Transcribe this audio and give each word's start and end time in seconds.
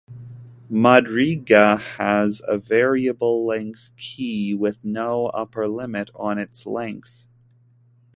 Madryga 0.71 1.77
has 1.79 2.41
a 2.47 2.57
variable-length 2.57 3.91
key, 3.97 4.51
with 4.55 4.83
no 4.83 5.27
upper 5.27 5.67
limit 5.67 6.09
on 6.15 6.39
its 6.39 6.65
length. 6.65 7.27